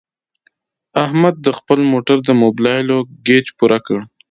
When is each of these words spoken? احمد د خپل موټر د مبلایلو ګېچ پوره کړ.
احمد 1.05 1.35
د 1.45 1.47
خپل 1.57 1.79
موټر 1.91 2.17
د 2.27 2.29
مبلایلو 2.43 2.97
ګېچ 3.27 3.47
پوره 3.57 3.79
کړ. 3.85 3.99